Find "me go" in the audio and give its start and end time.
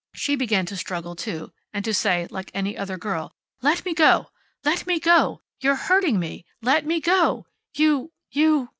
3.85-4.31, 4.87-5.43, 6.87-7.45